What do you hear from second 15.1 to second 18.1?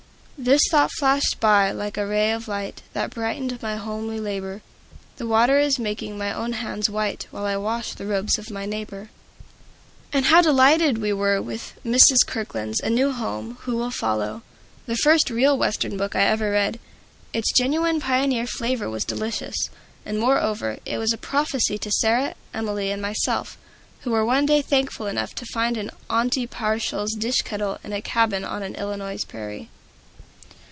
real Western book I ever read. Its genuine